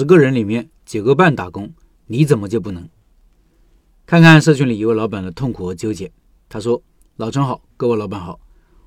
[0.00, 1.74] 十个人里面九个半打工，
[2.06, 2.88] 你怎么就不能？
[4.06, 6.10] 看看社群里一位老板的痛苦和纠结。
[6.48, 6.82] 他说
[7.18, 8.40] ：“老陈好，各位老板好，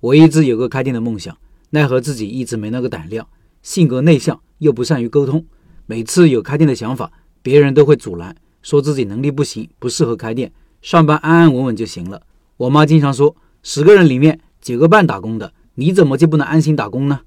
[0.00, 1.34] 我一直有个开店的梦想，
[1.70, 3.26] 奈何自己一直没那个胆量，
[3.62, 5.46] 性格内向又不善于沟通，
[5.86, 10.52] 每次有开店的想法，别人都会阻拦，说自己能力不行，不适合开店，
[10.82, 12.20] 上班安安稳稳就行了。
[12.58, 17.20] 我妈经常说，十个人里面九个半打工的，你怎么就不能安心打工呢？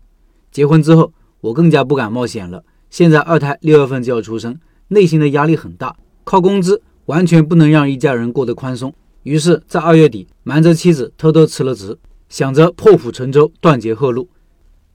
[0.52, 2.64] 结婚之后，我更加不敢冒险了。
[2.92, 11.98] 现在二胎六月份就要出生，内心的压力很大，靠工资。”完全不能让一家人过得宽松，于是，在二月底瞒着妻子偷偷辞了职，
[12.30, 14.30] 想着破釜沉舟，断绝后路。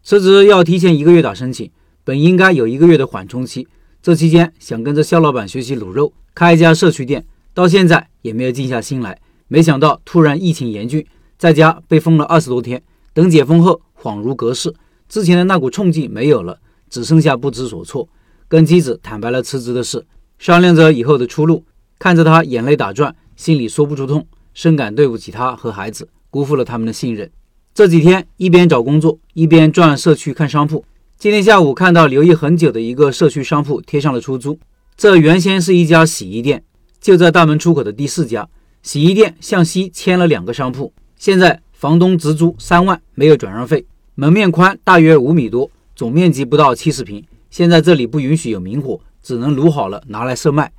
[0.03, 1.69] 辞职要提前一个月打申请，
[2.05, 3.67] 本应该有一个月的缓冲期。
[4.01, 9.19] 这期间想跟着肖老板学习卤肉，开一家社区店，到现在也没有静下心来。
[9.49, 11.05] 没想到突然疫情严峻，
[11.37, 12.83] 在家被封了二十多天。
[13.13, 14.73] 等解封后，恍如隔世，
[15.09, 18.09] 之前的那股冲劲没有了，只剩下不知所措。
[18.49, 20.07] 跟妻子坦白了辞职的事，
[20.39, 21.65] 商量着以后的出路。
[21.99, 27.31] 看着他眼泪打转，心里说不出痛，深感对不起他和孩子，辜负了他们的信任。
[27.75, 30.85] 这几天一边找工作，一边转社区看商铺。
[31.19, 34.59] 今天下午看到留意很久的一个社区商铺贴上了出租。
[34.97, 36.63] 这原先是一家洗衣店，
[37.01, 38.47] 就在大门出口的第四家
[38.83, 40.93] 洗衣店向西迁了两个商铺。
[41.19, 43.87] 现在房东直租三万，没有转让费。
[44.15, 47.25] 门面宽大约五米多，总面积不到七十平。
[47.49, 50.71] 现在这里不允许有明火，只能卤好了拿来售卖。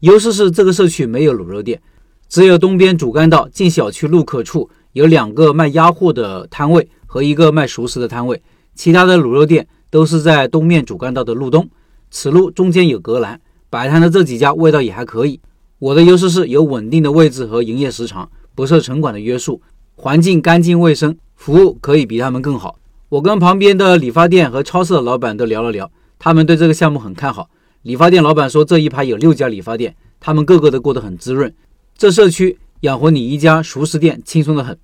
[0.00, 1.80] 优势是这个社区没有卤肉店，
[2.28, 8.42] 只有东边主干道进小区路口处有两个卖鸭货的摊位和一个卖熟食的摊位，
[8.74, 11.68] 其他的卤肉店都是在东面主干道的路东。
[12.10, 15.40] 此路中间有隔栏，摆摊的这几家味道也还可以。
[15.78, 19.62] 我的优势是有稳定的位置和营业时长，不受城管的约束，
[19.94, 22.76] 环境干净卫生，服务可以比他们更好。
[23.14, 27.48] 我跟旁边的理发店和超市的老板都聊了聊，他们对这个项目很看好。
[27.82, 31.54] 理发店老板说：“这一排有六家理发店，他们个个都过得很滋润。
[31.96, 34.76] 这社区养活你一家熟食店轻松的很。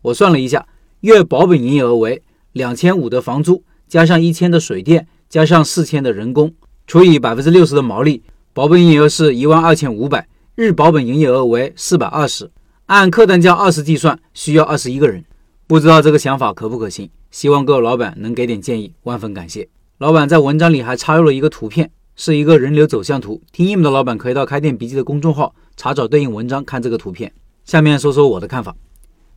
[0.00, 0.66] 我算了一下，
[1.00, 2.22] 月保本营业额为
[2.52, 6.54] 两千五的房租，加上一千的水电，加上四千的人工，
[6.86, 8.22] 除以百分之六十的毛利，
[8.54, 12.50] 保本营业额是一万二千五百，日保本营业额为四百二十，
[12.86, 15.22] 按客单价二十计算，需要二十一个人。
[15.66, 17.10] 不知道这个想法可不可行？
[17.34, 19.68] 希望各位老板能给点建议，万分感谢。
[19.98, 27.32] 老板在文章里还插入了一个图片。”是一个人流走向图，听音频的老板可以到开店笔记的公众号查找对应文章，看这个图片。
[27.64, 28.76] 下面说说我的看法。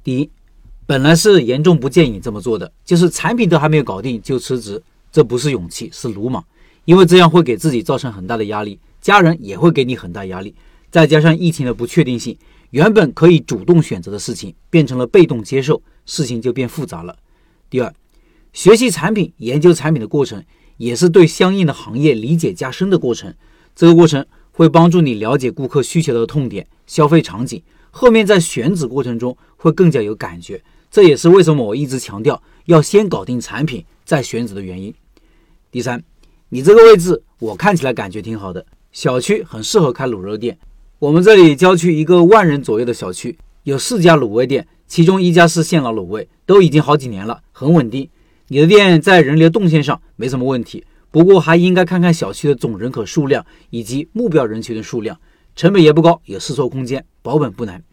[0.03, 0.29] 第一，
[0.85, 4.79] 本来是严重不建议这么做的，就是产品都还没有搞定就辞职，
[5.11, 6.45] 这不是勇气，是鲁莽。
[6.85, 10.53] 因为这样会给自己造成很大的压力，家人也会给你很大压力。
[10.91, 12.37] 再加上疫情的不确定性，
[12.69, 17.15] 原本可以主动选择的事情变成了被动接受，事情就变复杂了。
[17.69, 17.93] 第二，
[18.53, 20.43] 学习产品、研究产品的过程。
[20.77, 23.33] 也是对相应的行业理解加深的过程，
[23.75, 30.63] 这个过程会帮助你了解顾客需求的痛点、消费场景，后面在选址过程中会更加有感觉。
[30.91, 34.93] 这也是为什么我一直强调要先搞定产品再选址的原因。
[35.71, 36.03] 第三，
[36.49, 40.59] 你这个位置我看起来感觉挺好的，小区很适合开卤肉店。
[40.99, 43.35] 我们这里郊区一个万人左右的小区，
[43.67, 48.09] 有四家卤味店，其中一家是现老卤味，都已经好几年了，很稳定。
[48.47, 55.19] 你的店在人流动线上没什么问题，不过还应该看看小区的总人口数量以及目标人群的数量，
[55.53, 57.83] 成本也不高，有试错空间，保本不难。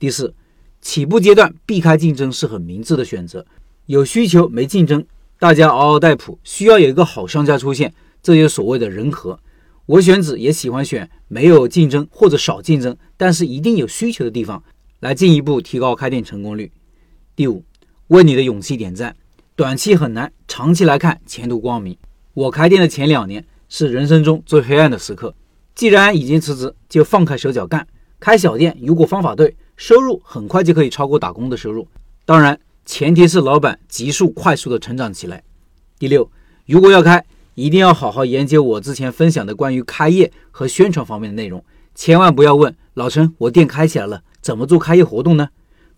[0.00, 0.34] 第四，
[0.80, 3.46] 起步阶段避开竞争是很明智的选择，
[3.86, 5.06] 有需求没竞争，
[5.38, 9.38] 大家嗷嗷待哺，需要有一个好商家出现，这就所谓的人和。
[9.86, 14.60] 我选址也喜欢选没有竞争或者少竞争，但是一定有需求的地方，
[15.04, 16.72] 来进一步提高开店成功率。
[17.36, 17.62] 第五，
[18.06, 19.14] 为你的勇气点赞。
[19.54, 21.94] 短期很难，长期来看前途光明。
[22.32, 25.34] 我开店的前两年是人生中最黑暗的时刻。
[25.74, 27.86] 既然已经辞职，就放开手脚干。
[28.18, 31.86] 开小店，如果方法对，收入很快就可以超过打工的收入。
[32.24, 35.42] 当然，前提是老板急速快速的成长起来。
[35.98, 36.30] 第六，
[36.64, 37.22] 如果要开，
[37.54, 41.62] 一定要好好研究我之前分享的关于开业和宣传方面的内容。
[41.94, 45.48] 千万不要问老陈，我店开起来了，怎么做开业活动呢？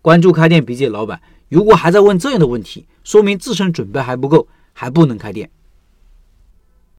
[0.01, 1.19] 关注开店笔记老板。
[1.49, 5.49] 如果还在问这样的问题，说明自身准备还不够，还不能开店。